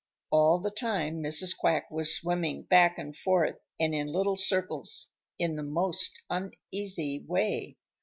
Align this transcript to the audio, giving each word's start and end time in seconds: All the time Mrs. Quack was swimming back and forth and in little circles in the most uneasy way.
All 0.31 0.57
the 0.57 0.71
time 0.71 1.21
Mrs. 1.21 1.55
Quack 1.55 1.91
was 1.91 2.15
swimming 2.15 2.63
back 2.63 2.97
and 2.97 3.15
forth 3.15 3.57
and 3.79 3.93
in 3.93 4.07
little 4.07 4.35
circles 4.35 5.13
in 5.37 5.57
the 5.57 5.61
most 5.61 6.23
uneasy 6.27 7.23
way. 7.27 7.77